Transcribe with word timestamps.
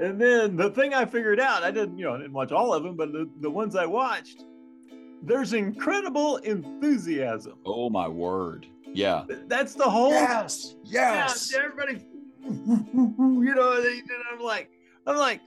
And 0.00 0.20
then 0.20 0.56
the 0.56 0.70
thing 0.70 0.94
I 0.94 1.04
figured 1.04 1.40
out, 1.40 1.62
I 1.62 1.70
didn't, 1.70 1.98
you 1.98 2.04
know, 2.04 2.14
I 2.14 2.18
didn't 2.18 2.32
watch 2.32 2.52
all 2.52 2.72
of 2.72 2.82
them, 2.82 2.96
but 2.96 3.12
the, 3.12 3.28
the 3.40 3.50
ones 3.50 3.74
I 3.74 3.86
watched, 3.86 4.44
there's 5.22 5.52
incredible 5.52 6.36
enthusiasm. 6.38 7.58
Oh 7.66 7.90
my 7.90 8.06
word. 8.06 8.66
Yeah. 8.94 9.24
That's 9.46 9.74
the 9.74 9.88
whole 9.88 10.10
Yes. 10.10 10.76
Yes. 10.84 11.52
Yeah, 11.52 11.64
everybody, 11.64 12.06
you 12.44 13.54
know, 13.54 13.82
they, 13.82 13.98
and 13.98 14.10
I'm 14.32 14.40
like, 14.40 14.70
I'm 15.06 15.16
like, 15.16 15.40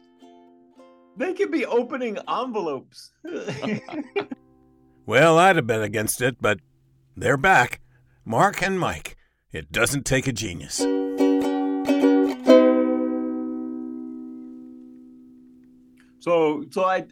they 1.17 1.33
could 1.33 1.51
be 1.51 1.65
opening 1.65 2.17
envelopes. 2.27 3.11
Well, 5.05 5.39
I'd 5.39 5.55
have 5.55 5.67
been 5.67 5.81
against 5.81 6.21
it, 6.21 6.37
but 6.39 6.59
they're 7.17 7.35
back. 7.35 7.81
Mark 8.23 8.61
and 8.61 8.79
Mike. 8.79 9.17
It 9.51 9.71
doesn't 9.71 10.05
take 10.05 10.27
a 10.27 10.31
genius. 10.31 10.79
So, 16.21 16.63
so 16.69 16.85
I, 16.85 17.05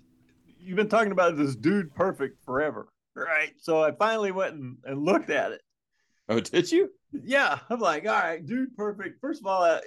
you've 0.60 0.76
been 0.76 0.88
talking 0.88 1.12
about 1.12 1.36
this 1.36 1.56
dude 1.56 1.94
perfect 1.96 2.44
forever, 2.46 2.88
right? 3.16 3.52
So 3.58 3.84
I 3.84 3.92
finally 3.92 4.32
went 4.32 4.54
and, 4.54 4.78
and 4.86 5.04
looked 5.04 5.32
at 5.32 5.52
it. 5.52 5.62
Oh, 6.30 6.40
did 6.40 6.72
you? 6.72 6.92
Yeah, 7.12 7.58
I'm 7.70 7.80
like, 7.80 8.06
all 8.06 8.14
right, 8.14 8.46
dude 8.46 8.78
perfect. 8.78 9.20
First 9.20 9.42
of 9.42 9.48
all, 9.48 9.64
I, 9.64 9.78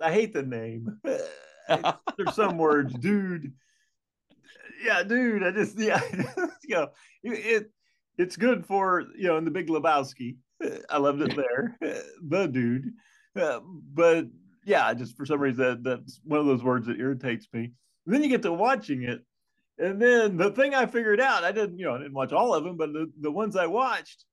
I, 0.00 0.08
I 0.08 0.12
hate 0.12 0.32
the 0.32 0.42
name. 0.42 0.98
There's 1.04 2.34
some 2.34 2.58
words, 2.58 2.92
dude. 2.94 3.52
Yeah, 4.84 5.04
dude. 5.04 5.44
I 5.44 5.52
just 5.52 5.78
yeah, 5.78 6.00
you 6.64 6.74
know, 6.74 6.88
it 7.22 7.70
it's 8.18 8.36
good 8.36 8.66
for 8.66 9.04
you 9.16 9.28
know 9.28 9.36
in 9.36 9.44
the 9.44 9.52
Big 9.52 9.68
Lebowski. 9.68 10.36
I 10.90 10.98
loved 10.98 11.22
it 11.22 11.36
there, 11.36 11.76
the 12.26 12.46
dude. 12.46 12.92
Uh, 13.36 13.60
but 13.92 14.26
yeah, 14.64 14.92
just 14.94 15.16
for 15.16 15.26
some 15.26 15.40
reason 15.40 15.64
that, 15.64 15.84
that's 15.84 16.20
one 16.24 16.40
of 16.40 16.46
those 16.46 16.62
words 16.62 16.86
that 16.86 16.98
irritates 16.98 17.46
me. 17.52 17.72
And 18.06 18.14
then 18.14 18.22
you 18.22 18.28
get 18.28 18.42
to 18.42 18.52
watching 18.52 19.02
it, 19.02 19.24
and 19.78 20.00
then 20.00 20.36
the 20.36 20.50
thing 20.50 20.74
I 20.74 20.86
figured 20.86 21.20
out, 21.20 21.44
I 21.44 21.52
didn't 21.52 21.78
you 21.78 21.86
know 21.86 21.94
I 21.94 21.98
didn't 21.98 22.14
watch 22.14 22.32
all 22.32 22.54
of 22.54 22.64
them, 22.64 22.76
but 22.76 22.92
the, 22.92 23.10
the 23.20 23.30
ones 23.30 23.56
I 23.56 23.66
watched, 23.66 24.24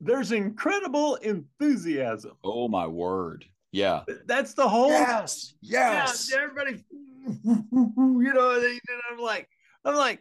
there's 0.00 0.32
incredible 0.32 1.16
enthusiasm. 1.16 2.32
Oh 2.44 2.68
my 2.68 2.86
word. 2.86 3.44
Yeah. 3.72 4.02
That's 4.26 4.54
the 4.54 4.68
whole 4.68 4.90
Yes. 4.90 5.54
Yes. 5.62 6.30
yeah, 6.30 6.42
everybody, 6.42 6.84
you 7.44 8.32
know, 8.34 8.60
they, 8.60 8.72
and 8.72 9.02
I'm 9.10 9.18
like, 9.18 9.48
I'm 9.84 9.96
like, 9.96 10.20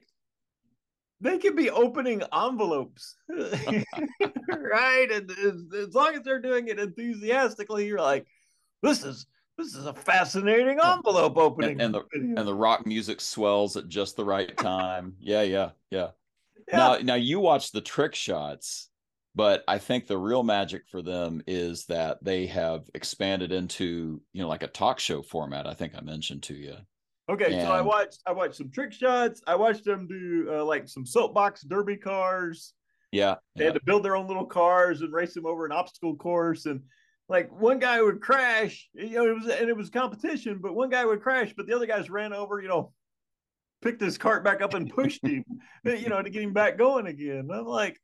they 1.20 1.38
could 1.38 1.56
be 1.56 1.70
opening 1.70 2.24
envelopes, 2.34 3.16
right? 3.30 5.12
And 5.12 5.30
as, 5.32 5.66
as 5.78 5.94
long 5.94 6.16
as 6.16 6.24
they're 6.24 6.42
doing 6.42 6.68
it 6.68 6.80
enthusiastically, 6.80 7.86
you're 7.86 8.02
like, 8.02 8.26
this 8.82 9.04
is 9.04 9.28
this 9.62 9.76
is 9.76 9.86
a 9.86 9.94
fascinating 9.94 10.80
envelope 10.84 11.38
opening. 11.38 11.72
And, 11.72 11.82
and 11.82 11.94
the 11.96 12.04
video. 12.14 12.36
and 12.38 12.48
the 12.48 12.54
rock 12.54 12.86
music 12.86 13.22
swells 13.22 13.78
at 13.78 13.88
just 13.88 14.16
the 14.16 14.26
right 14.26 14.56
time. 14.58 15.16
Yeah, 15.20 15.44
yeah, 15.44 15.70
yeah. 15.90 16.10
Yeah. 16.68 16.78
Now, 16.78 16.98
now 16.98 17.16
you 17.16 17.40
watch 17.40 17.72
the 17.72 17.82
trick 17.82 18.16
shots, 18.16 18.90
but 19.36 19.64
I 19.68 19.78
think 19.78 20.08
the 20.08 20.18
real 20.18 20.44
magic 20.44 20.84
for 20.88 21.02
them 21.02 21.42
is 21.48 21.86
that 21.88 22.24
they 22.24 22.46
have 22.48 22.90
expanded 22.94 23.52
into 23.52 24.22
you 24.34 24.42
know 24.42 24.48
like 24.48 24.64
a 24.64 24.68
talk 24.68 25.00
show 25.00 25.22
format. 25.22 25.68
I 25.68 25.74
think 25.74 25.94
I 25.96 26.02
mentioned 26.02 26.44
to 26.44 26.54
you. 26.54 26.76
okay, 27.30 27.52
so 27.62 27.72
I 27.72 27.82
watched 27.82 28.20
I 28.26 28.32
watched 28.32 28.56
some 28.56 28.72
trick 28.72 28.94
shots. 28.94 29.42
I 29.48 29.56
watched 29.56 29.86
them 29.86 30.08
do 30.08 30.50
uh, 30.52 30.64
like 30.66 30.88
some 30.88 31.06
soapbox 31.06 31.64
derby 31.64 31.98
cars. 31.98 32.74
Yeah, 33.12 33.36
They 33.56 33.66
yeah. 33.66 33.72
had 33.72 33.80
to 33.80 33.86
build 33.86 34.04
their 34.04 34.16
own 34.16 34.28
little 34.28 34.46
cars 34.46 35.02
and 35.02 35.12
race 35.12 35.34
them 35.34 35.46
over 35.46 35.66
an 35.66 35.74
obstacle 35.74 36.16
course. 36.16 36.66
And 36.66 36.82
like 37.32 37.50
one 37.50 37.80
guy 37.80 38.02
would 38.02 38.20
crash, 38.22 38.90
you 38.94 39.12
know, 39.12 39.26
it 39.26 39.34
was 39.34 39.48
and 39.48 39.70
it 39.70 39.78
was 39.78 39.90
competition, 39.90 40.60
but 40.62 40.76
one 40.76 40.90
guy 40.90 41.06
would 41.06 41.22
crash, 41.22 41.54
but 41.56 41.66
the 41.66 41.74
other 41.74 41.86
guys 41.86 42.10
ran 42.10 42.34
over, 42.34 42.62
you 42.62 42.68
know, 42.68 42.92
picked 43.82 44.02
his 44.02 44.18
cart 44.18 44.44
back 44.44 44.62
up 44.62 44.74
and 44.74 44.90
pushed 44.90 45.26
him, 45.26 45.46
you 45.86 46.10
know, 46.10 46.22
to 46.22 46.30
get 46.30 46.44
him 46.44 46.52
back 46.52 46.78
going 46.78 47.08
again. 47.08 47.48
I'm 47.50 47.66
like, 47.66 47.98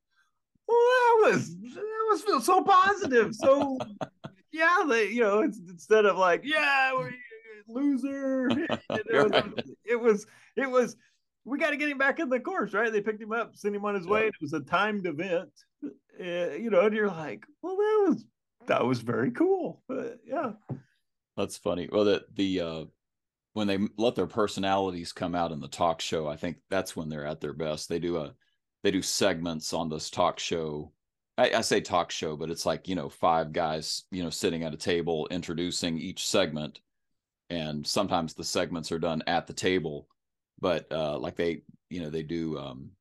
well, 0.66 0.78
that 0.78 1.18
was 1.26 1.54
that 1.58 2.26
was 2.32 2.46
so 2.46 2.64
positive. 2.64 3.36
So 3.36 3.78
yeah, 4.54 4.84
they, 4.88 5.10
you 5.10 5.24
know, 5.24 5.40
it's, 5.42 5.60
instead 5.60 6.06
of 6.06 6.18
like, 6.18 6.44
yeah, 6.46 6.98
we 6.98 7.10
loser, 7.68 8.48
it 8.50 8.70
was, 9.12 9.32
Right. 9.32 9.54
it 9.84 10.00
was, 10.00 10.26
it 10.56 10.72
was 10.72 10.96
we 11.44 11.58
got 11.58 11.72
to 11.72 11.78
get 11.78 11.90
him 11.90 11.98
back 11.98 12.20
in 12.20 12.30
the 12.30 12.40
course, 12.40 12.74
right? 12.74 12.94
They 12.94 13.02
picked 13.02 13.22
him 13.22 13.34
up, 13.34 13.58
sent 13.58 13.76
him 13.76 13.84
on 13.84 13.96
his 13.96 14.08
way. 14.08 14.22
Yeah. 14.22 14.26
and 14.28 14.36
It 14.36 14.42
was 14.42 14.54
a 14.54 14.62
timed 14.62 15.06
event, 15.06 15.52
uh, 15.84 16.52
you 16.54 16.70
know, 16.70 16.86
and 16.86 16.96
you're 16.96 17.08
like, 17.10 17.46
well, 17.62 17.76
that 17.76 18.06
was 18.08 18.26
that 18.68 18.86
was 18.86 19.00
very 19.00 19.32
cool. 19.32 19.82
Uh, 19.90 20.16
yeah, 20.26 20.52
That's 21.36 21.58
funny. 21.58 21.90
Well, 21.92 22.06
the 22.06 22.26
the 22.36 22.62
uh 22.62 22.86
when 23.54 23.68
they 23.68 23.80
let 23.98 24.16
their 24.16 24.28
personalities 24.28 25.12
come 25.12 25.34
out 25.34 25.52
in 25.52 25.60
the 25.60 25.68
talk 25.68 26.00
show, 26.00 26.28
I 26.28 26.36
think 26.36 26.58
that's 26.70 26.96
when 26.96 27.10
they're 27.10 27.26
at 27.26 27.42
their 27.42 27.54
best. 27.54 27.90
They 27.90 28.00
do 28.00 28.18
a 28.18 28.34
they 28.84 28.92
do 28.92 29.02
segments 29.02 29.74
on 29.74 29.90
this 29.90 30.10
talk 30.10 30.40
show. 30.40 30.92
I, 31.38 31.52
I 31.52 31.62
say 31.62 31.82
talk 31.82 32.12
show, 32.12 32.36
but 32.36 32.50
it's 32.52 32.66
like 32.66 32.88
you 32.88 32.96
know 32.96 33.10
five 33.10 33.54
guys 33.54 34.04
you 34.12 34.24
know 34.24 34.30
sitting 34.30 34.64
at 34.64 34.74
a 34.74 34.78
table 34.78 35.28
introducing 35.32 35.98
each 35.98 36.28
segment, 36.28 36.82
and 37.50 37.86
sometimes 37.86 38.34
the 38.34 38.44
segments 38.44 38.92
are 38.92 39.00
done 39.00 39.24
at 39.28 39.48
the 39.48 39.54
table, 39.54 40.08
but 40.60 40.92
uh 40.92 41.18
like 41.18 41.36
they 41.36 41.64
you 41.90 42.02
know 42.02 42.10
they 42.10 42.24
do 42.24 42.58
um 42.58 42.92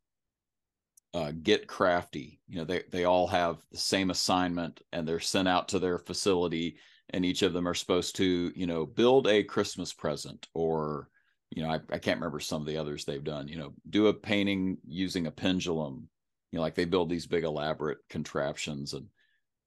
uh, 1.16 1.32
get 1.42 1.66
crafty. 1.66 2.38
You 2.46 2.58
know, 2.58 2.64
they 2.64 2.82
they 2.90 3.04
all 3.04 3.26
have 3.26 3.56
the 3.72 3.78
same 3.78 4.10
assignment, 4.10 4.82
and 4.92 5.08
they're 5.08 5.18
sent 5.18 5.48
out 5.48 5.68
to 5.68 5.78
their 5.78 5.98
facility, 5.98 6.76
and 7.08 7.24
each 7.24 7.40
of 7.40 7.54
them 7.54 7.66
are 7.66 7.72
supposed 7.72 8.16
to, 8.16 8.52
you 8.54 8.66
know, 8.66 8.84
build 8.84 9.26
a 9.26 9.42
Christmas 9.42 9.94
present, 9.94 10.46
or, 10.52 11.08
you 11.50 11.62
know, 11.62 11.70
I, 11.70 11.76
I 11.90 11.98
can't 11.98 12.20
remember 12.20 12.38
some 12.38 12.60
of 12.60 12.68
the 12.68 12.76
others 12.76 13.06
they've 13.06 13.24
done. 13.24 13.48
You 13.48 13.56
know, 13.56 13.72
do 13.88 14.08
a 14.08 14.12
painting 14.12 14.76
using 14.86 15.26
a 15.26 15.30
pendulum. 15.30 16.06
You 16.52 16.58
know, 16.58 16.62
like 16.62 16.74
they 16.74 16.84
build 16.84 17.08
these 17.08 17.26
big 17.26 17.44
elaborate 17.44 17.98
contraptions, 18.10 18.92
and 18.92 19.06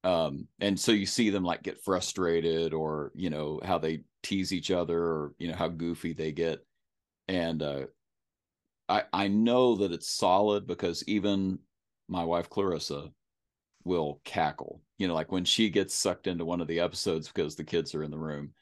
um, 0.04 0.46
and 0.60 0.78
so 0.78 0.92
you 0.92 1.04
see 1.04 1.30
them 1.30 1.42
like 1.42 1.64
get 1.64 1.82
frustrated, 1.82 2.72
or 2.74 3.10
you 3.16 3.28
know 3.28 3.58
how 3.64 3.78
they 3.78 4.04
tease 4.22 4.52
each 4.52 4.70
other, 4.70 4.98
or 5.02 5.34
you 5.38 5.48
know 5.48 5.56
how 5.56 5.66
goofy 5.66 6.12
they 6.12 6.30
get, 6.30 6.64
and 7.26 7.60
uh, 7.60 7.86
I 8.90 9.04
I 9.12 9.28
know 9.28 9.76
that 9.76 9.92
it's 9.92 10.10
solid 10.10 10.66
because 10.66 11.04
even 11.08 11.60
my 12.08 12.24
wife 12.24 12.50
Clarissa 12.50 13.12
will 13.84 14.20
cackle. 14.24 14.82
You 14.98 15.08
know, 15.08 15.14
like 15.14 15.32
when 15.32 15.44
she 15.44 15.70
gets 15.70 15.94
sucked 15.94 16.26
into 16.26 16.44
one 16.44 16.60
of 16.60 16.68
the 16.68 16.80
episodes 16.80 17.28
because 17.28 17.56
the 17.56 17.64
kids 17.64 17.94
are 17.94 18.02
in 18.04 18.10
the 18.10 18.18
room, 18.18 18.52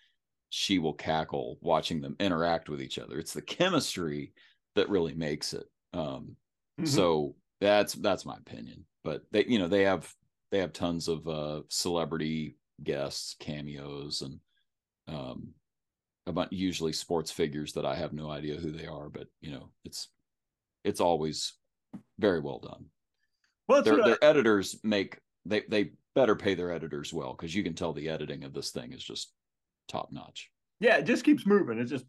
she 0.51 0.79
will 0.79 0.95
cackle 0.95 1.59
watching 1.63 2.01
them 2.01 2.17
interact 2.21 2.69
with 2.69 2.83
each 2.83 2.99
other. 2.99 3.19
It's 3.19 3.35
the 3.35 3.43
chemistry 3.43 4.33
that 4.77 4.89
really 4.91 5.15
makes 5.15 5.55
it. 5.55 5.67
Um, 5.93 6.37
Mhm. 6.81 6.87
so 6.89 7.37
that's 7.61 7.95
that's 7.95 8.27
my 8.27 8.37
opinion. 8.37 8.87
But 9.05 9.25
they, 9.33 9.47
you 9.47 9.59
know, 9.59 9.69
they 9.69 9.85
have 9.85 10.15
they 10.51 10.59
have 10.61 10.73
tons 10.73 11.09
of 11.09 11.27
uh 11.29 11.63
celebrity 11.69 12.57
guests, 12.85 13.35
cameos, 13.41 14.23
and 14.23 14.41
um 15.09 15.55
about 16.27 16.53
usually 16.53 16.93
sports 16.93 17.31
figures 17.31 17.73
that 17.73 17.87
I 17.87 17.95
have 17.97 18.13
no 18.13 18.31
idea 18.31 18.57
who 18.57 18.71
they 18.71 18.87
are, 18.87 19.09
but 19.09 19.29
you 19.41 19.51
know, 19.51 19.71
it's 19.85 20.09
it's 20.85 21.01
always 21.01 21.55
very 22.19 22.41
well 22.41 22.59
done. 22.61 22.87
well, 23.69 23.83
Their 23.83 24.03
I- 24.03 24.09
their 24.09 24.25
editors 24.25 24.79
make 24.83 25.19
they 25.45 25.63
they 25.69 25.93
better 26.15 26.35
pay 26.37 26.55
their 26.55 26.73
editors 26.73 27.13
well 27.13 27.33
because 27.35 27.55
you 27.55 27.63
can 27.63 27.75
tell 27.75 27.93
the 27.93 28.09
editing 28.09 28.45
of 28.45 28.53
this 28.53 28.71
thing 28.71 28.93
is 28.93 29.03
just 29.05 29.33
top 29.89 30.09
notch. 30.13 30.51
yeah, 30.81 30.97
it 30.97 31.05
just 31.07 31.25
keeps 31.25 31.47
moving. 31.47 31.79
It 31.79 31.87
just 31.87 32.05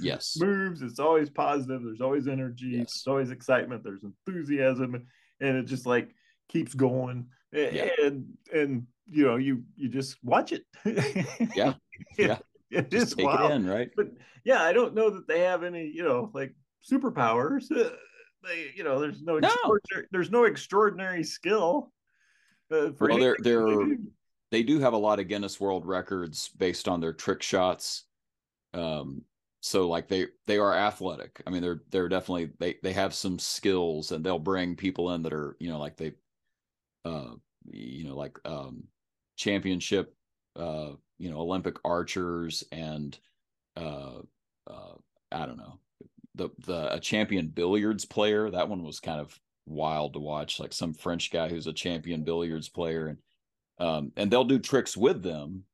Yes. 0.00 0.36
moves. 0.40 0.82
It's 0.82 0.98
always 0.98 1.30
positive. 1.30 1.82
There's 1.84 2.00
always 2.00 2.28
energy. 2.28 2.66
Yes. 2.72 2.76
There's 2.76 3.06
always 3.06 3.30
excitement. 3.30 3.84
There's 3.84 4.04
enthusiasm, 4.04 5.06
and 5.40 5.56
it 5.56 5.64
just 5.64 5.86
like 5.86 6.14
keeps 6.48 6.74
going. 6.74 7.28
Yeah. 7.52 7.88
And 8.02 8.26
and 8.52 8.86
you 9.08 9.24
know 9.24 9.36
you 9.36 9.62
you 9.76 9.88
just 9.88 10.16
watch 10.22 10.52
it. 10.52 10.64
Yeah. 11.54 11.74
Yeah. 12.18 12.38
It 12.70 12.90
Just 12.90 13.06
is 13.12 13.14
take 13.14 13.26
wild. 13.26 13.50
it 13.50 13.54
in, 13.54 13.66
right? 13.66 13.90
but 13.96 14.08
yeah, 14.44 14.60
I 14.62 14.72
don't 14.74 14.94
know 14.94 15.08
that 15.10 15.26
they 15.28 15.40
have 15.40 15.62
any, 15.62 15.86
you 15.86 16.02
know, 16.02 16.30
like 16.34 16.54
superpowers. 16.84 17.70
Uh, 17.70 17.90
they, 18.42 18.70
you 18.74 18.84
know, 18.84 19.00
there's 19.00 19.22
no, 19.22 19.38
No. 19.38 19.48
extraordinary, 19.48 20.06
there's 20.12 20.30
no 20.30 20.44
extraordinary 20.44 21.24
skill. 21.24 21.92
Uh, 22.70 22.90
for 22.92 23.08
Well, 23.08 23.18
they're 23.18 23.36
they're 23.42 23.66
they 23.66 23.74
do. 23.74 23.98
they 24.50 24.62
do 24.62 24.80
have 24.80 24.92
a 24.92 24.98
lot 24.98 25.20
of 25.20 25.28
Guinness 25.28 25.60
World 25.60 25.86
Records 25.86 26.48
based 26.56 26.88
on 26.88 27.00
their 27.00 27.12
trick 27.12 27.42
shots. 27.42 28.04
Um, 28.74 29.22
so 29.60 29.88
like 29.88 30.08
they 30.08 30.26
they 30.46 30.58
are 30.58 30.74
athletic. 30.74 31.42
I 31.46 31.50
mean, 31.50 31.62
they're 31.62 31.82
they're 31.90 32.08
definitely 32.08 32.50
they 32.58 32.76
they 32.82 32.92
have 32.92 33.14
some 33.14 33.38
skills, 33.38 34.12
and 34.12 34.24
they'll 34.24 34.38
bring 34.38 34.76
people 34.76 35.12
in 35.12 35.22
that 35.22 35.32
are 35.32 35.56
you 35.58 35.68
know 35.68 35.78
like 35.78 35.96
they, 35.96 36.12
uh, 37.04 37.34
you 37.70 38.04
know 38.04 38.16
like 38.16 38.38
um, 38.44 38.84
championship, 39.36 40.14
uh, 40.56 40.90
you 41.18 41.30
know 41.30 41.38
Olympic 41.40 41.76
archers 41.84 42.64
and 42.70 43.18
uh, 43.76 44.18
uh, 44.68 44.94
I 45.32 45.46
don't 45.46 45.58
know 45.58 45.78
the 46.36 46.50
the 46.66 46.94
a 46.94 47.00
champion 47.00 47.48
billiards 47.48 48.04
player. 48.04 48.50
That 48.50 48.68
one 48.68 48.82
was 48.82 49.00
kind 49.00 49.20
of 49.20 49.38
wild 49.66 50.12
to 50.12 50.20
watch, 50.20 50.60
like 50.60 50.72
some 50.72 50.94
French 50.94 51.30
guy 51.30 51.48
who's 51.48 51.66
a 51.66 51.72
champion 51.72 52.22
billiards 52.22 52.68
player 52.68 53.08
and 53.08 53.18
um, 53.78 54.12
and 54.16 54.30
they'll 54.30 54.44
do 54.44 54.58
tricks 54.58 54.96
with 54.96 55.22
them. 55.22 55.64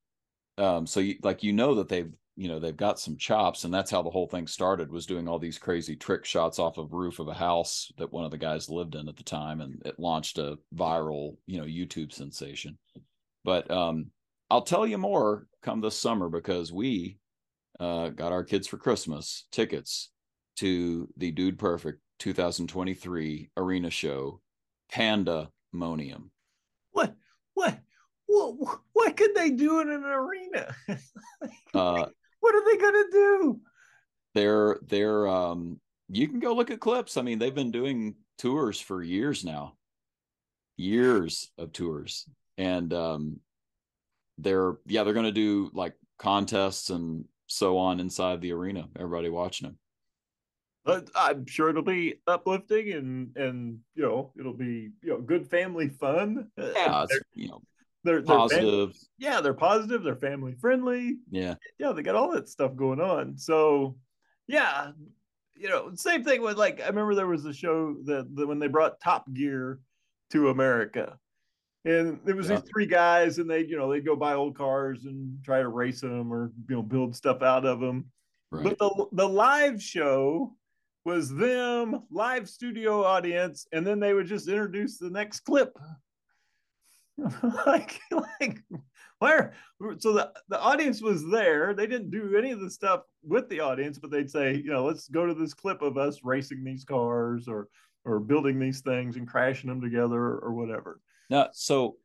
Um, 0.59 0.87
so 0.87 1.01
you 1.01 1.17
like 1.23 1.43
you 1.43 1.53
know 1.53 1.75
that 1.77 1.89
they've 1.89 2.13
you 2.37 2.49
know 2.49 2.59
they've 2.59 2.77
got 2.77 2.99
some 2.99 3.17
chops 3.17 3.65
and 3.65 3.73
that's 3.73 3.91
how 3.91 4.03
the 4.03 4.11
whole 4.11 4.27
thing 4.27 4.47
started 4.47 4.91
was 4.91 5.07
doing 5.07 5.29
all 5.29 5.39
these 5.39 5.59
crazy 5.59 5.95
trick 5.95 6.25
shots 6.25 6.59
off 6.59 6.79
of 6.79 6.93
roof 6.93 7.19
of 7.19 7.29
a 7.29 7.35
house 7.35 7.93
that 7.99 8.13
one 8.13 8.25
of 8.25 8.31
the 8.31 8.39
guys 8.39 8.71
lived 8.71 8.95
in 8.95 9.09
at 9.09 9.17
the 9.17 9.23
time 9.23 9.61
and 9.61 9.83
it 9.85 9.99
launched 9.99 10.39
a 10.39 10.57
viral 10.75 11.37
you 11.47 11.59
know 11.59 11.67
youtube 11.67 12.13
sensation 12.13 12.79
but 13.45 13.71
um 13.71 14.07
i'll 14.51 14.63
tell 14.63 14.87
you 14.87 14.97
more 14.97 15.47
come 15.63 15.81
this 15.81 15.99
summer 15.99 16.31
because 16.31 16.73
we 16.73 17.19
uh 17.81 18.09
got 18.09 18.33
our 18.33 18.45
kids 18.45 18.67
for 18.67 18.79
christmas 18.79 19.47
tickets 19.53 20.11
to 20.57 21.09
the 21.17 21.31
dude 21.31 21.59
perfect 21.59 22.01
2023 22.19 23.51
arena 23.57 23.91
show 23.91 24.41
pandemonium 24.91 26.31
What? 26.93 27.15
What? 27.55 27.79
What? 28.27 28.79
What 28.93 29.17
could 29.17 29.35
they 29.35 29.51
do 29.51 29.81
in 29.81 29.91
an 29.91 30.05
arena? 30.05 30.75
uh 31.75 32.07
what 32.41 32.55
are 32.55 32.65
they 32.65 32.77
gonna 32.77 33.05
do? 33.11 33.61
they're 34.35 34.79
they're 34.87 35.27
um 35.29 35.81
you 36.09 36.29
can 36.29 36.41
go 36.41 36.55
look 36.55 36.71
at 36.71 36.81
clips 36.81 37.17
i 37.17 37.23
mean 37.23 37.39
they've 37.39 37.55
been 37.55 37.71
doing 37.71 38.15
tours 38.39 38.81
for 38.81 39.03
years 39.03 39.45
now 39.45 39.75
years 40.77 41.51
of 41.59 41.73
tours 41.73 42.27
and 42.59 42.93
um 42.93 43.41
they're 44.39 44.77
yeah 44.87 45.05
they're 45.05 45.13
going 45.13 45.27
to 45.27 45.33
do 45.33 45.71
like 45.75 45.95
contests 46.19 46.91
and 46.91 47.25
so 47.47 47.79
on 47.79 48.01
inside 48.01 48.41
the 48.41 48.53
arena 48.53 48.89
everybody 48.99 49.29
watching 49.29 49.69
them 49.69 49.79
I'm 50.87 51.47
sure 51.47 51.69
it'll 51.71 51.83
be 51.83 52.17
uplifting 52.27 52.93
and 52.93 53.37
and 53.37 53.79
you 53.95 54.03
know 54.03 54.33
it'll 54.39 54.53
be 54.53 54.91
you 55.03 55.11
know 55.11 55.21
good 55.21 55.49
family 55.49 55.89
fun. 55.89 56.51
Yeah 56.59 57.07
they're, 57.09 57.21
you 57.35 57.49
know 57.49 57.63
they're, 58.05 58.23
they're 58.23 58.37
positive 58.37 58.97
yeah, 59.19 59.41
they're 59.41 59.55
positive. 59.55 60.03
They're 60.03 60.17
family 60.17 60.55
friendly. 60.61 61.19
yeah 61.31 61.55
Yeah, 61.79 61.93
they 61.93 62.03
got 62.03 62.17
all 62.17 62.33
that 62.33 62.49
stuff 62.49 62.75
going 62.75 63.01
on. 63.01 63.39
So 63.39 63.97
yeah, 64.49 64.91
you 65.55 65.69
know, 65.69 65.93
same 65.95 66.25
thing 66.25 66.43
with 66.43 66.57
like 66.57 66.81
I 66.81 66.87
remember 66.89 67.15
there 67.15 67.29
was 67.29 67.45
a 67.45 67.53
show 67.53 67.95
that, 68.05 68.35
that 68.35 68.47
when 68.49 68.59
they 68.59 68.67
brought 68.67 69.01
Top 69.01 69.33
Gear 69.33 69.79
to 70.31 70.49
America. 70.49 71.19
And 71.85 72.21
there 72.25 72.37
was 72.37 72.49
Yeah. 72.49 72.61
these 72.61 72.71
three 72.73 72.87
guys, 72.87 73.39
and 73.39 73.51
they, 73.51 73.65
you 73.65 73.77
know, 73.77 73.91
they'd 73.91 74.05
go 74.05 74.15
buy 74.15 74.35
old 74.35 74.57
cars 74.57 75.05
and 75.05 75.43
try 75.45 75.61
to 75.61 75.69
race 75.69 76.01
them 76.01 76.33
or 76.33 76.53
you 76.69 76.77
know 76.77 76.83
build 76.83 77.15
stuff 77.17 77.43
out 77.43 77.65
of 77.65 77.81
them. 77.81 78.07
right 78.51 78.65
But 78.65 78.79
the 78.79 79.07
the 79.13 79.29
live 79.29 79.83
show 79.83 80.57
was 81.05 81.35
them 81.35 82.03
live 82.11 82.49
studio 82.49 83.05
audience, 83.05 83.67
and 83.73 83.87
then 83.87 84.01
they 84.01 84.15
would 84.15 84.27
just 84.27 84.49
introduce 84.49 84.99
the 84.99 85.11
next 85.11 85.41
clip. 85.41 85.77
like 87.67 88.01
like 88.41 88.63
where 89.19 89.53
so 89.99 90.13
the, 90.13 90.33
the 90.49 90.61
audience 90.61 91.03
was 91.03 91.29
there. 91.31 91.75
They 91.75 91.87
didn't 91.87 92.11
do 92.11 92.37
any 92.37 92.51
of 92.51 92.61
the 92.61 92.71
stuff 92.71 93.03
with 93.23 93.49
the 93.49 93.61
audience, 93.61 93.99
but 93.99 94.11
they'd 94.11 94.31
say, 94.31 94.57
you 94.57 94.73
know, 94.73 94.85
let's 94.85 95.09
go 95.09 95.27
to 95.27 95.35
this 95.35 95.55
clip 95.55 95.83
of 95.83 95.97
us 95.97 96.21
racing 96.25 96.65
these 96.65 96.85
cars 96.85 97.49
or 97.49 97.69
or 98.05 98.19
building 98.19 98.59
these 98.59 98.81
things 98.81 99.17
and 99.17 99.29
crashing 99.29 99.69
them 99.69 99.81
together 99.81 100.19
or 100.19 100.53
whatever. 100.53 101.01
Now, 101.31 101.51
so, 101.53 101.97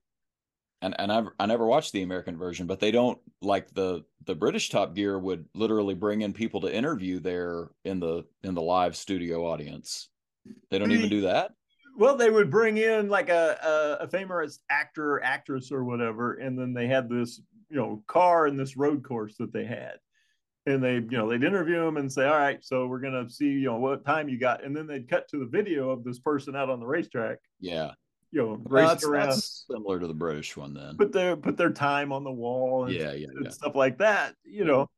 and 0.81 0.95
and 0.99 1.11
I've 1.11 1.27
I 1.39 1.45
never 1.45 1.65
watched 1.65 1.93
the 1.93 2.03
American 2.03 2.37
version, 2.37 2.67
but 2.67 2.79
they 2.79 2.91
don't 2.91 3.19
like 3.41 3.73
the 3.73 4.03
the 4.25 4.35
British 4.35 4.69
Top 4.69 4.93
Gear 4.93 5.17
would 5.17 5.45
literally 5.53 5.95
bring 5.95 6.21
in 6.21 6.33
people 6.33 6.61
to 6.61 6.73
interview 6.73 7.19
there 7.19 7.69
in 7.83 7.99
the 7.99 8.25
in 8.43 8.53
the 8.53 8.61
live 8.61 8.95
studio 8.95 9.45
audience. 9.45 10.09
They 10.69 10.79
don't 10.79 10.91
even 10.91 11.09
do 11.09 11.21
that. 11.21 11.51
Well, 11.97 12.15
they 12.15 12.29
would 12.29 12.51
bring 12.51 12.77
in 12.77 13.09
like 13.09 13.29
a, 13.29 13.57
a, 13.99 14.03
a 14.03 14.07
famous 14.07 14.59
actor 14.69 15.13
or 15.13 15.23
actress 15.23 15.71
or 15.71 15.83
whatever, 15.83 16.35
and 16.35 16.57
then 16.57 16.71
they 16.71 16.87
had 16.87 17.09
this, 17.09 17.41
you 17.69 17.77
know, 17.77 18.03
car 18.05 18.45
and 18.45 18.57
this 18.57 18.77
road 18.77 19.03
course 19.03 19.35
that 19.37 19.51
they 19.51 19.65
had. 19.65 19.95
And 20.67 20.83
they, 20.83 20.95
you 20.95 21.17
know, 21.17 21.27
they'd 21.27 21.43
interview 21.43 21.83
them 21.83 21.97
and 21.97 22.11
say, 22.11 22.27
All 22.27 22.37
right, 22.37 22.63
so 22.63 22.85
we're 22.85 22.99
gonna 22.99 23.27
see, 23.29 23.47
you 23.47 23.65
know, 23.65 23.77
what 23.77 24.05
time 24.05 24.29
you 24.29 24.37
got. 24.37 24.63
And 24.63 24.75
then 24.75 24.85
they'd 24.85 25.09
cut 25.09 25.27
to 25.29 25.39
the 25.39 25.45
video 25.47 25.89
of 25.89 26.03
this 26.03 26.19
person 26.19 26.55
out 26.55 26.69
on 26.69 26.79
the 26.79 26.85
racetrack, 26.85 27.39
Yeah, 27.59 27.91
you 28.31 28.41
know, 28.41 28.61
racing 28.65 28.87
that's, 28.87 29.03
around, 29.05 29.33
similar 29.33 29.99
to 29.99 30.07
the 30.07 30.13
British 30.13 30.55
one 30.57 30.73
then. 30.73 30.97
put 30.97 31.11
their 31.11 31.35
put 31.35 31.57
their 31.57 31.71
time 31.71 32.11
on 32.11 32.23
the 32.23 32.31
wall 32.31 32.85
and, 32.85 32.93
yeah, 32.93 33.13
yeah, 33.13 33.27
and 33.33 33.45
yeah. 33.45 33.49
stuff 33.49 33.75
like 33.75 33.97
that, 33.99 34.35
you 34.43 34.65
know. 34.65 34.89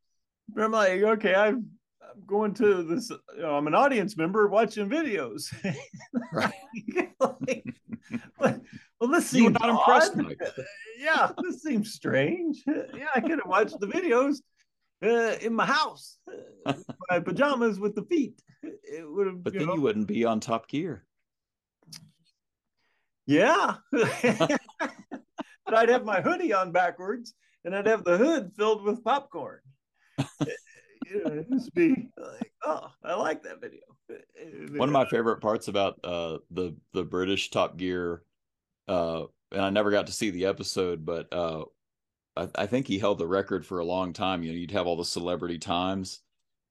But 0.49 0.63
I'm 0.63 0.71
like, 0.71 1.01
okay, 1.01 1.35
I've 1.35 1.61
I'm 2.09 2.23
going 2.25 2.53
to 2.55 2.83
this, 2.83 3.09
you 3.09 3.41
know, 3.41 3.55
I'm 3.55 3.67
an 3.67 3.75
audience 3.75 4.17
member 4.17 4.47
watching 4.47 4.89
videos. 4.89 5.53
Right. 6.31 6.53
like, 7.19 7.65
well, 8.39 8.61
well, 8.99 9.09
this 9.09 9.29
seems 9.29 9.57
not 9.59 9.69
impressed. 9.69 10.15
Yeah, 10.99 11.31
this 11.41 11.63
seems 11.63 11.93
strange. 11.93 12.61
Yeah, 12.67 13.07
I 13.15 13.21
could 13.21 13.39
have 13.39 13.47
watched 13.47 13.79
the 13.79 13.87
videos 13.87 14.39
uh, 15.01 15.37
in 15.41 15.53
my 15.53 15.65
house, 15.65 16.17
uh, 16.65 16.73
my 17.09 17.21
pajamas 17.21 17.79
with 17.79 17.95
the 17.95 18.03
feet. 18.03 18.41
It 18.61 19.09
would 19.09 19.27
have, 19.27 19.41
But 19.41 19.53
then 19.53 19.67
know, 19.67 19.75
you 19.75 19.81
wouldn't 19.81 20.07
be 20.07 20.25
on 20.25 20.41
Top 20.41 20.67
Gear. 20.67 21.05
Yeah. 23.29 23.75
but 23.91 24.59
I'd 25.67 25.89
have 25.89 26.03
my 26.03 26.19
hoodie 26.19 26.51
on 26.51 26.71
backwards, 26.71 27.35
and 27.63 27.75
I'd 27.75 27.85
have 27.85 28.03
the 28.03 28.17
hood 28.17 28.51
filled 28.57 28.83
with 28.83 29.03
popcorn. 29.03 29.59
you 30.17 31.23
know, 31.23 31.31
it'd 31.31 31.49
just 31.49 31.73
be 31.75 32.09
like, 32.17 32.51
oh, 32.63 32.89
I 33.03 33.13
like 33.13 33.43
that 33.43 33.61
video. 33.61 33.81
One 34.77 34.89
of 34.89 34.93
my 34.93 35.05
favorite 35.05 35.41
parts 35.41 35.67
about 35.67 35.99
uh, 36.03 36.39
the 36.49 36.75
the 36.93 37.03
British 37.03 37.51
Top 37.51 37.77
Gear, 37.77 38.23
uh, 38.87 39.25
and 39.51 39.61
I 39.61 39.69
never 39.69 39.91
got 39.91 40.07
to 40.07 40.13
see 40.13 40.31
the 40.31 40.45
episode, 40.45 41.05
but 41.05 41.31
uh, 41.31 41.65
I, 42.35 42.47
I 42.55 42.65
think 42.65 42.87
he 42.87 42.97
held 42.97 43.19
the 43.19 43.27
record 43.27 43.63
for 43.63 43.77
a 43.77 43.85
long 43.85 44.11
time. 44.11 44.41
You 44.41 44.51
know, 44.51 44.57
you'd 44.57 44.71
have 44.71 44.87
all 44.87 44.97
the 44.97 45.05
celebrity 45.05 45.59
times, 45.59 46.21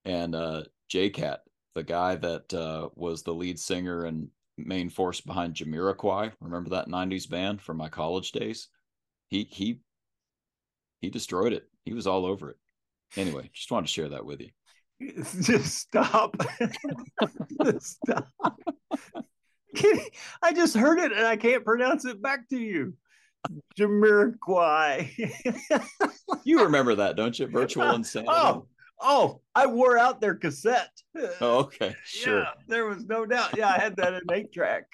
and 0.05 0.35
uh, 0.35 0.65
J-Cat, 0.89 1.43
the 1.77 1.85
guy 1.85 2.17
that 2.17 2.53
uh, 2.53 2.89
was 2.97 3.23
the 3.23 3.35
lead 3.35 3.61
singer 3.61 4.05
and 4.05 4.29
main 4.59 4.91
force 4.91 5.21
behind 5.21 5.55
Jamiroquai. 5.55 6.33
Remember 6.41 6.71
that 6.71 6.89
'90s 6.89 7.29
band 7.29 7.63
from 7.63 7.77
my 7.77 7.89
college 7.89 8.33
days? 8.33 8.69
He 9.29 9.45
he 9.45 9.81
he 11.01 11.11
destroyed 11.11 11.53
it. 11.53 11.65
He 11.85 11.93
was 11.95 12.07
all 12.07 12.27
over 12.27 12.51
it. 12.51 12.57
Anyway, 13.17 13.51
just 13.53 13.71
wanted 13.71 13.87
to 13.87 13.93
share 13.93 14.09
that 14.11 14.25
with 14.25 14.41
you. 14.41 14.51
just 15.41 15.79
stop. 15.79 16.37
Just 17.65 17.99
stop. 18.03 18.29
I 20.43 20.53
just 20.53 20.77
heard 20.77 20.99
it 20.99 21.13
and 21.13 21.25
I 21.25 21.37
can't 21.37 21.65
pronounce 21.65 22.05
it 22.05 22.21
back 22.21 22.49
to 22.49 22.59
you. 22.59 22.95
Jamiroquai. 23.79 25.33
You 26.45 26.63
remember 26.65 26.95
that, 26.97 27.17
don't 27.17 27.39
you? 27.39 27.47
Virtual 27.47 27.85
oh, 27.85 27.95
Insanity. 27.95 28.31
oh, 28.33 28.67
oh, 29.01 29.41
I 29.55 29.67
wore 29.67 29.99
out 29.99 30.21
their 30.21 30.35
cassette. 30.35 30.91
Oh, 31.41 31.59
okay, 31.61 31.95
sure. 32.05 32.41
Yeah, 32.41 32.51
there 32.69 32.87
was 32.87 33.05
no 33.07 33.27
doubt. 33.27 33.57
Yeah, 33.57 33.69
I 33.69 33.79
had 33.79 33.97
that 33.97 34.15
in 34.15 34.21
eight 34.33 34.53
track. 34.53 34.85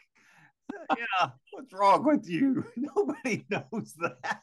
Yeah, 0.96 1.28
what's 1.52 1.72
wrong 1.72 2.04
with 2.04 2.28
you? 2.28 2.64
Nobody 2.76 3.44
knows 3.50 3.94
that. 4.00 4.40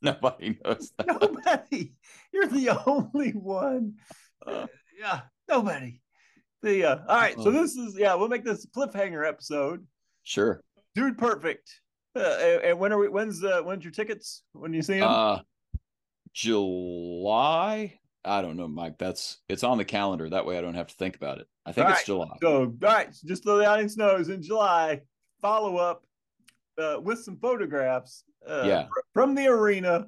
Nobody 0.00 0.58
knows 0.64 0.90
that. 0.98 1.06
Nobody. 1.06 1.92
You're 2.32 2.46
the 2.46 2.82
only 2.86 3.30
one. 3.32 3.94
Uh, 4.46 4.66
yeah, 4.98 5.20
nobody. 5.48 6.00
The 6.62 6.84
uh, 6.84 6.98
all 7.08 7.16
right. 7.16 7.34
So 7.36 7.42
Uh-oh. 7.50 7.50
this 7.52 7.76
is 7.76 7.96
yeah. 7.98 8.14
We'll 8.14 8.28
make 8.28 8.44
this 8.44 8.64
a 8.64 8.68
cliffhanger 8.68 9.26
episode. 9.26 9.86
sure. 10.22 10.62
Dude, 10.94 11.16
perfect. 11.18 11.80
Uh, 12.16 12.20
and, 12.40 12.62
and 12.62 12.78
when 12.78 12.92
are 12.92 12.98
we? 12.98 13.08
When's 13.08 13.42
uh, 13.44 13.60
when's 13.62 13.84
your 13.84 13.92
tickets? 13.92 14.42
When 14.52 14.72
you 14.72 14.82
see 14.82 14.98
them? 15.00 15.08
Uh 15.08 15.38
July. 16.32 17.98
I 18.24 18.40
don't 18.42 18.56
know, 18.56 18.68
Mike. 18.68 18.98
That's 18.98 19.38
it's 19.48 19.64
on 19.64 19.78
the 19.78 19.84
calendar. 19.84 20.28
That 20.30 20.46
way 20.46 20.56
I 20.56 20.60
don't 20.60 20.74
have 20.74 20.86
to 20.88 20.94
think 20.94 21.16
about 21.16 21.38
it. 21.38 21.46
I 21.66 21.72
think 21.72 21.86
All 21.86 21.90
it's 21.92 22.00
right. 22.00 22.06
July. 22.06 22.36
so 22.40 22.56
all 22.64 22.66
right. 22.80 23.14
Just 23.24 23.44
so 23.44 23.58
the 23.58 23.66
audience 23.66 23.96
knows, 23.96 24.28
in 24.28 24.42
July, 24.42 25.00
follow 25.40 25.76
up 25.76 26.04
uh, 26.78 26.98
with 27.02 27.18
some 27.22 27.36
photographs. 27.36 28.24
Uh, 28.46 28.64
Yeah. 28.66 28.84
fr- 28.86 29.00
From 29.12 29.34
the 29.34 29.46
arena 29.48 30.06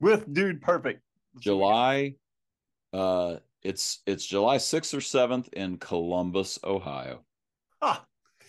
with 0.00 0.32
Dude 0.32 0.60
Perfect. 0.62 1.02
July 1.40 2.14
uh 2.92 3.36
it's 3.62 4.00
it's 4.06 4.24
July 4.24 4.56
6th 4.56 4.94
or 4.94 4.98
7th 4.98 5.52
in 5.52 5.76
Columbus, 5.78 6.58
Ohio. 6.64 7.20
Ah, 7.82 8.04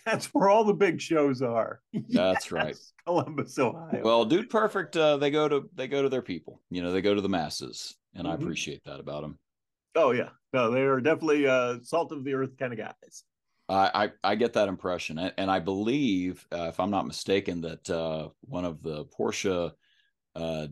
that's 0.06 0.26
where 0.28 0.48
all 0.48 0.64
the 0.64 0.72
big 0.72 1.00
shows 1.00 1.42
are. 1.42 1.80
That's 2.08 2.50
right. 2.60 2.76
Columbus, 3.06 3.58
Ohio. 3.58 4.00
Well, 4.02 4.24
dude 4.24 4.48
perfect 4.50 4.96
uh 4.96 5.16
they 5.18 5.30
go 5.30 5.48
to 5.48 5.68
they 5.74 5.88
go 5.88 6.02
to 6.02 6.08
their 6.08 6.22
people. 6.22 6.62
You 6.70 6.82
know, 6.82 6.90
they 6.92 7.02
go 7.02 7.14
to 7.14 7.20
the 7.20 7.28
masses 7.28 7.96
and 8.14 8.26
I 8.26 8.34
Mhm. 8.34 8.34
appreciate 8.34 8.82
that 8.84 9.00
about 9.00 9.22
them. 9.22 9.38
oh 9.94 10.12
yeah, 10.12 10.30
no, 10.52 10.70
they 10.70 10.82
are 10.82 11.00
definitely 11.00 11.46
uh, 11.46 11.78
salt 11.82 12.12
of 12.12 12.24
the 12.24 12.34
earth 12.34 12.56
kind 12.56 12.72
of 12.72 12.78
guys. 12.78 13.24
I, 13.68 13.90
I 14.24 14.32
I 14.32 14.34
get 14.34 14.54
that 14.54 14.68
impression, 14.68 15.18
and, 15.18 15.32
and 15.38 15.50
I 15.50 15.60
believe, 15.60 16.46
uh, 16.52 16.66
if 16.68 16.80
I'm 16.80 16.90
not 16.90 17.06
mistaken, 17.06 17.60
that 17.62 17.88
uh, 17.88 18.30
one 18.40 18.64
of 18.64 18.82
the 18.82 19.04
Porsche 19.06 19.72
uh, 20.34 20.68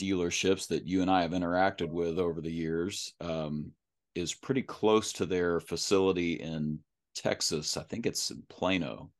dealerships 0.00 0.68
that 0.68 0.86
you 0.86 1.02
and 1.02 1.10
I 1.10 1.22
have 1.22 1.30
interacted 1.32 1.88
with 1.90 2.18
over 2.18 2.40
the 2.40 2.52
years 2.52 3.14
um, 3.20 3.72
is 4.14 4.34
pretty 4.34 4.62
close 4.62 5.12
to 5.14 5.26
their 5.26 5.60
facility 5.60 6.34
in 6.34 6.80
Texas. 7.14 7.76
I 7.76 7.82
think 7.84 8.06
it's 8.06 8.30
in 8.30 8.42
Plano, 8.48 9.12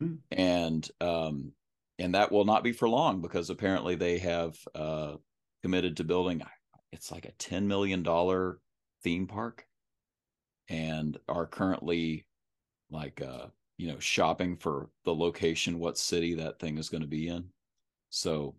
Hmm. 0.00 0.14
and 0.30 0.88
um, 1.00 1.52
and 1.98 2.14
that 2.14 2.32
will 2.32 2.44
not 2.46 2.64
be 2.64 2.72
for 2.72 2.88
long 2.88 3.20
because 3.22 3.50
apparently 3.50 3.96
they 3.96 4.18
have 4.18 4.58
uh, 4.74 5.16
committed 5.62 5.98
to 5.98 6.04
building. 6.04 6.42
I 6.92 6.96
it's 6.96 7.12
like 7.12 7.26
a 7.26 7.32
$10 7.32 7.64
million 7.64 8.04
theme 9.02 9.26
park. 9.26 9.66
And 10.68 11.18
are 11.28 11.46
currently 11.46 12.26
like 12.92 13.22
uh 13.22 13.46
you 13.76 13.88
know 13.88 13.98
shopping 13.98 14.56
for 14.56 14.88
the 15.04 15.14
location 15.14 15.78
what 15.78 15.98
city 15.98 16.34
that 16.34 16.58
thing 16.58 16.78
is 16.78 16.88
going 16.88 17.00
to 17.00 17.08
be 17.08 17.28
in. 17.28 17.46
So 18.10 18.54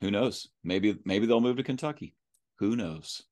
who 0.00 0.10
knows? 0.10 0.48
Maybe 0.62 0.98
maybe 1.04 1.26
they'll 1.26 1.40
move 1.40 1.58
to 1.58 1.62
kentucky. 1.62 2.14
Who 2.58 2.76
knows? 2.76 3.22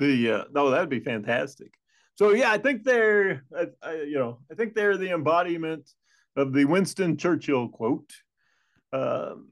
The 0.00 0.32
uh, 0.32 0.44
no 0.52 0.70
that'd 0.70 0.88
be 0.88 1.00
fantastic. 1.00 1.74
So 2.16 2.30
yeah 2.32 2.50
i 2.50 2.58
think 2.58 2.82
they're 2.82 3.44
uh, 3.56 3.66
uh, 3.86 3.92
you 3.92 4.18
know 4.18 4.40
i 4.50 4.54
think 4.54 4.74
they're 4.74 4.96
the 4.96 5.10
embodiment 5.10 5.88
of 6.34 6.52
the 6.52 6.64
winston 6.64 7.16
churchill 7.16 7.68
quote. 7.68 8.10
Um, 8.92 9.50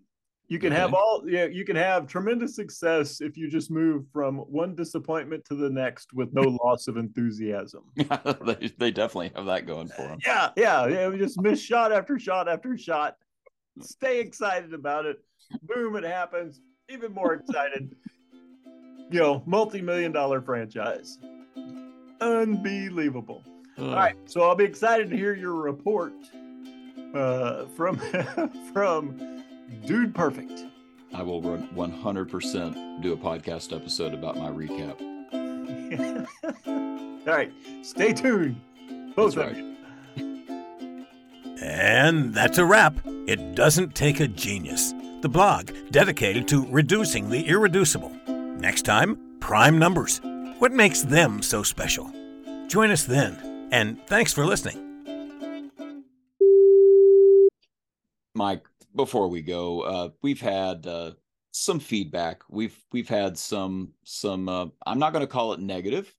you 0.48 0.58
can 0.58 0.72
okay. 0.72 0.80
have 0.80 0.94
all 0.94 1.22
yeah 1.26 1.46
you 1.46 1.64
can 1.64 1.76
have 1.76 2.06
tremendous 2.06 2.54
success 2.54 3.20
if 3.20 3.36
you 3.36 3.50
just 3.50 3.70
move 3.70 4.04
from 4.12 4.38
one 4.38 4.74
disappointment 4.74 5.44
to 5.44 5.54
the 5.54 5.68
next 5.68 6.12
with 6.12 6.32
no 6.32 6.42
loss 6.64 6.88
of 6.88 6.96
enthusiasm. 6.96 7.82
They, 8.46 8.72
they 8.78 8.90
definitely 8.90 9.32
have 9.34 9.46
that 9.46 9.66
going 9.66 9.88
for 9.88 10.02
them 10.02 10.18
yeah 10.24 10.50
yeah 10.56 10.86
yeah 10.86 11.08
we 11.08 11.18
just 11.18 11.40
miss 11.40 11.60
shot 11.60 11.92
after 11.92 12.18
shot 12.18 12.48
after 12.48 12.76
shot. 12.76 13.16
Stay 13.80 14.20
excited 14.20 14.72
about 14.72 15.04
it. 15.04 15.18
Boom 15.62 15.96
it 15.96 16.04
happens. 16.04 16.60
Even 16.88 17.12
more 17.12 17.34
excited. 17.34 17.94
You 19.10 19.20
know 19.20 19.42
multi-million 19.46 20.12
dollar 20.12 20.40
franchise. 20.40 21.18
Unbelievable. 22.20 23.42
All 23.78 23.94
right 23.94 24.16
so 24.26 24.42
i'll 24.42 24.54
be 24.54 24.64
excited 24.64 25.10
to 25.10 25.16
hear 25.16 25.34
your 25.34 25.54
report 25.54 26.14
uh, 27.14 27.66
from 27.76 27.98
from 28.72 29.35
Dude 29.84 30.14
Perfect. 30.14 30.64
I 31.12 31.22
will 31.22 31.40
100% 31.40 33.02
do 33.02 33.12
a 33.12 33.16
podcast 33.16 33.74
episode 33.74 34.12
about 34.12 34.36
my 34.36 34.48
recap. 34.48 35.00
All 37.26 37.34
right, 37.34 37.52
stay 37.82 38.12
tuned. 38.12 38.60
Both 39.14 39.34
that's 39.34 39.50
of 39.50 39.56
right. 39.56 39.76
And 41.60 42.34
that's 42.34 42.58
a 42.58 42.64
wrap. 42.64 42.94
It 43.26 43.54
doesn't 43.54 43.94
take 43.94 44.20
a 44.20 44.28
genius. 44.28 44.92
The 45.22 45.28
blog 45.28 45.70
dedicated 45.90 46.46
to 46.48 46.66
reducing 46.66 47.30
the 47.30 47.42
irreducible. 47.42 48.10
Next 48.28 48.82
time, 48.82 49.18
prime 49.40 49.78
numbers. 49.78 50.20
What 50.58 50.72
makes 50.72 51.02
them 51.02 51.42
so 51.42 51.62
special? 51.62 52.10
Join 52.68 52.90
us 52.90 53.04
then, 53.04 53.68
and 53.72 53.98
thanks 54.06 54.32
for 54.32 54.44
listening. 54.44 54.82
Mike, 58.34 58.66
before 58.96 59.28
we 59.28 59.42
go, 59.42 59.80
uh, 59.82 60.08
we've 60.22 60.40
had 60.40 60.86
uh, 60.86 61.12
some 61.52 61.78
feedback. 61.78 62.42
We've 62.48 62.76
we've 62.92 63.08
had 63.08 63.38
some 63.38 63.92
some. 64.04 64.48
Uh, 64.48 64.66
I'm 64.86 64.98
not 64.98 65.12
going 65.12 65.24
to 65.24 65.30
call 65.30 65.52
it 65.52 65.60
negative. 65.60 66.12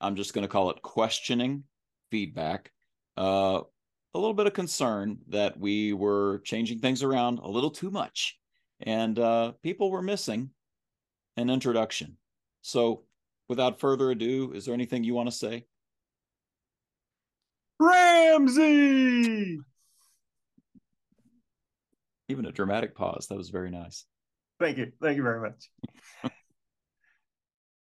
I'm 0.00 0.16
just 0.16 0.34
going 0.34 0.42
to 0.42 0.48
call 0.48 0.70
it 0.70 0.82
questioning 0.82 1.64
feedback. 2.10 2.72
Uh, 3.16 3.60
a 4.14 4.18
little 4.18 4.34
bit 4.34 4.46
of 4.46 4.52
concern 4.52 5.18
that 5.28 5.58
we 5.58 5.92
were 5.92 6.40
changing 6.44 6.80
things 6.80 7.02
around 7.02 7.38
a 7.38 7.48
little 7.48 7.70
too 7.70 7.90
much, 7.90 8.38
and 8.80 9.18
uh, 9.18 9.52
people 9.62 9.90
were 9.90 10.02
missing 10.02 10.50
an 11.36 11.50
introduction. 11.50 12.16
So, 12.62 13.04
without 13.48 13.80
further 13.80 14.10
ado, 14.10 14.52
is 14.54 14.64
there 14.64 14.74
anything 14.74 15.04
you 15.04 15.14
want 15.14 15.28
to 15.28 15.34
say? 15.34 15.66
Ramsey 17.80 19.60
even 22.32 22.46
a 22.46 22.52
dramatic 22.52 22.96
pause. 22.96 23.28
That 23.28 23.38
was 23.38 23.50
very 23.50 23.70
nice. 23.70 24.04
Thank 24.58 24.78
you. 24.78 24.92
Thank 25.00 25.16
you 25.16 25.22
very 25.22 25.40
much. 25.40 26.32